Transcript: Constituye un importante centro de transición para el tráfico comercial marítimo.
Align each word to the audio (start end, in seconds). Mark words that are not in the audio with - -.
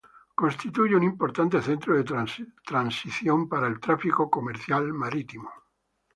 Constituye 0.33 0.95
un 0.95 1.03
importante 1.03 1.61
centro 1.61 1.95
de 1.95 2.03
transición 2.65 3.47
para 3.47 3.67
el 3.67 3.79
tráfico 3.79 4.31
comercial 4.31 4.91
marítimo. 4.93 5.51